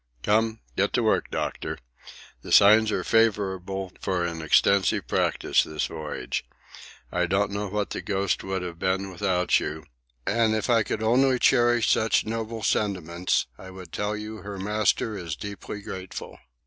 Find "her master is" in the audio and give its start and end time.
14.37-15.35